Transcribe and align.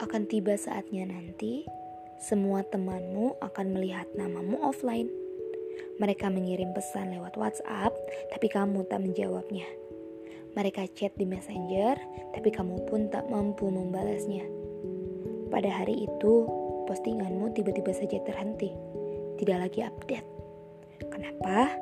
akan 0.00 0.24
tiba 0.24 0.56
saatnya 0.56 1.04
nanti, 1.04 1.68
semua 2.16 2.64
temanmu 2.64 3.36
akan 3.44 3.66
melihat 3.76 4.08
namamu 4.16 4.56
offline. 4.64 5.12
Mereka 6.00 6.32
mengirim 6.32 6.72
pesan 6.72 7.12
lewat 7.12 7.36
WhatsApp, 7.36 7.92
tapi 8.32 8.48
kamu 8.48 8.88
tak 8.88 9.04
menjawabnya. 9.04 9.68
Mereka 10.56 10.88
chat 10.96 11.12
di 11.20 11.28
Messenger, 11.28 12.00
tapi 12.32 12.48
kamu 12.48 12.88
pun 12.88 13.12
tak 13.12 13.28
mampu 13.28 13.68
membalasnya. 13.68 14.48
Pada 15.52 15.68
hari 15.68 16.08
itu, 16.08 16.48
postinganmu 16.88 17.52
tiba-tiba 17.52 17.92
saja 17.92 18.16
terhenti, 18.24 18.72
tidak 19.36 19.68
lagi 19.68 19.84
update. 19.84 20.28
Kenapa? 21.12 21.76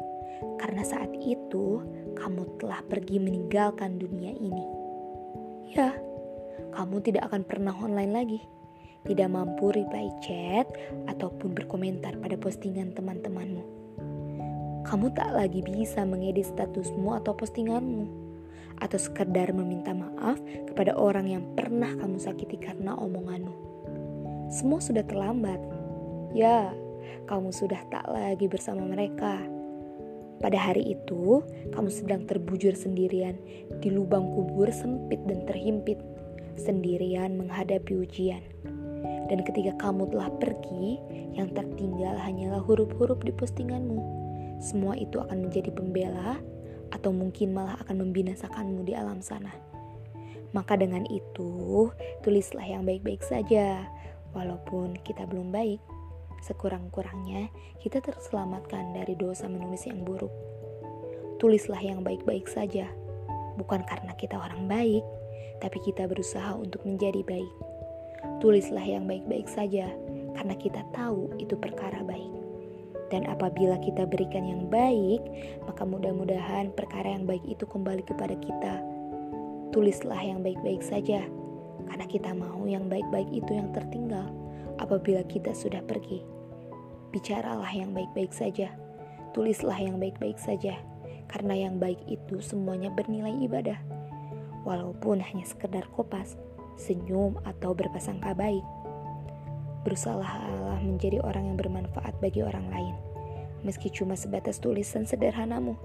Karena 0.58 0.82
saat 0.82 1.14
itu 1.22 1.86
kamu 2.18 2.58
telah 2.58 2.82
pergi 2.82 3.22
meninggalkan 3.22 4.02
dunia 4.02 4.34
ini. 4.34 4.66
Ya, 5.70 5.94
kamu 6.74 7.02
tidak 7.04 7.30
akan 7.32 7.42
pernah 7.44 7.74
online 7.74 8.12
lagi. 8.12 8.40
Tidak 9.06 9.28
mampu 9.30 9.72
reply 9.72 10.10
chat 10.20 10.66
ataupun 11.06 11.54
berkomentar 11.54 12.18
pada 12.18 12.34
postingan 12.36 12.92
teman-temanmu. 12.92 13.64
Kamu 14.84 15.12
tak 15.12 15.32
lagi 15.36 15.60
bisa 15.64 16.02
mengedit 16.04 16.48
statusmu 16.48 17.16
atau 17.20 17.36
postinganmu 17.36 18.28
atau 18.78 18.98
sekedar 18.98 19.50
meminta 19.50 19.90
maaf 19.90 20.38
kepada 20.70 20.94
orang 20.94 21.26
yang 21.26 21.44
pernah 21.58 21.90
kamu 21.98 22.16
sakiti 22.18 22.56
karena 22.58 22.94
omonganmu. 22.94 23.54
Semua 24.48 24.80
sudah 24.80 25.04
terlambat. 25.04 25.60
Ya, 26.32 26.72
kamu 27.28 27.52
sudah 27.52 27.84
tak 27.92 28.08
lagi 28.08 28.48
bersama 28.48 28.86
mereka. 28.88 29.44
Pada 30.38 30.54
hari 30.54 30.94
itu, 30.94 31.42
kamu 31.74 31.90
sedang 31.90 32.22
terbujur 32.24 32.72
sendirian 32.78 33.34
di 33.82 33.90
lubang 33.90 34.30
kubur 34.30 34.70
sempit 34.70 35.18
dan 35.26 35.42
terhimpit 35.44 35.98
sendirian 36.58 37.38
menghadapi 37.38 37.94
ujian. 38.04 38.42
Dan 39.28 39.44
ketika 39.46 39.76
kamu 39.78 40.10
telah 40.10 40.28
pergi, 40.42 40.98
yang 41.38 41.54
tertinggal 41.54 42.18
hanyalah 42.18 42.58
huruf-huruf 42.58 43.22
di 43.22 43.30
postinganmu. 43.30 44.00
Semua 44.58 44.98
itu 44.98 45.22
akan 45.22 45.46
menjadi 45.46 45.70
pembela 45.70 46.40
atau 46.90 47.14
mungkin 47.14 47.54
malah 47.54 47.78
akan 47.86 48.10
membinasakanmu 48.10 48.82
di 48.82 48.98
alam 48.98 49.22
sana. 49.22 49.54
Maka 50.56 50.80
dengan 50.80 51.04
itu, 51.06 51.92
tulislah 52.24 52.64
yang 52.64 52.82
baik-baik 52.88 53.20
saja, 53.20 53.84
walaupun 54.32 54.96
kita 55.04 55.28
belum 55.28 55.52
baik. 55.52 55.78
Sekurang-kurangnya, 56.40 57.52
kita 57.84 58.00
terselamatkan 58.00 58.96
dari 58.96 59.12
dosa 59.14 59.46
menulis 59.46 59.84
yang 59.84 60.02
buruk. 60.02 60.32
Tulislah 61.38 61.78
yang 61.78 62.00
baik-baik 62.02 62.48
saja, 62.48 62.88
bukan 63.60 63.84
karena 63.84 64.16
kita 64.16 64.40
orang 64.40 64.66
baik, 64.66 65.04
tapi 65.58 65.78
kita 65.82 66.06
berusaha 66.06 66.54
untuk 66.54 66.82
menjadi 66.86 67.22
baik. 67.26 67.52
Tulislah 68.38 68.82
yang 68.82 69.06
baik-baik 69.06 69.46
saja, 69.50 69.90
karena 70.34 70.54
kita 70.54 70.82
tahu 70.94 71.30
itu 71.38 71.58
perkara 71.58 72.02
baik. 72.06 72.30
Dan 73.08 73.24
apabila 73.26 73.80
kita 73.80 74.04
berikan 74.04 74.44
yang 74.44 74.68
baik, 74.68 75.22
maka 75.64 75.82
mudah-mudahan 75.82 76.70
perkara 76.76 77.16
yang 77.18 77.24
baik 77.24 77.42
itu 77.48 77.64
kembali 77.64 78.04
kepada 78.04 78.36
kita. 78.38 78.74
Tulislah 79.74 80.20
yang 80.22 80.44
baik-baik 80.44 80.82
saja, 80.84 81.24
karena 81.88 82.06
kita 82.06 82.30
mau 82.36 82.62
yang 82.68 82.86
baik-baik 82.86 83.30
itu 83.32 83.50
yang 83.54 83.70
tertinggal 83.74 84.28
apabila 84.78 85.24
kita 85.26 85.50
sudah 85.56 85.82
pergi. 85.82 86.22
Bicaralah 87.10 87.70
yang 87.72 87.96
baik-baik 87.96 88.30
saja, 88.30 88.70
tulislah 89.32 89.78
yang 89.80 89.96
baik-baik 89.96 90.36
saja, 90.36 90.76
karena 91.26 91.56
yang 91.56 91.80
baik 91.80 91.98
itu 92.06 92.38
semuanya 92.44 92.92
bernilai 92.92 93.32
ibadah 93.40 93.80
walaupun 94.68 95.24
hanya 95.24 95.48
sekedar 95.48 95.88
kopas, 95.96 96.36
senyum, 96.76 97.40
atau 97.48 97.72
berpasangka 97.72 98.36
baik. 98.36 98.60
Berusahalah 99.88 100.84
menjadi 100.84 101.24
orang 101.24 101.48
yang 101.48 101.56
bermanfaat 101.56 102.12
bagi 102.20 102.44
orang 102.44 102.68
lain, 102.68 102.92
meski 103.64 103.88
cuma 103.88 104.12
sebatas 104.12 104.60
tulisan 104.60 105.08
sederhanamu. 105.08 105.80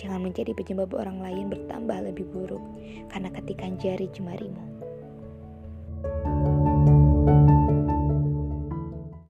Jangan 0.00 0.24
menjadi 0.24 0.56
penyebab 0.56 0.96
orang 0.96 1.20
lain 1.20 1.52
bertambah 1.52 2.08
lebih 2.08 2.24
buruk 2.32 2.64
karena 3.12 3.28
ketikan 3.28 3.76
jari 3.76 4.08
jemarimu. 4.08 4.81